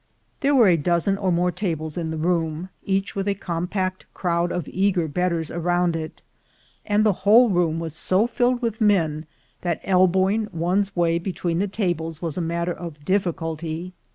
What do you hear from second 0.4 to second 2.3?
were a dozen or more tables in the